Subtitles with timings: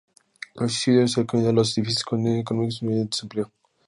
[0.55, 3.51] El suicidio se ha asociado a las difíciles condiciones económicas, incluyendo el desempleo.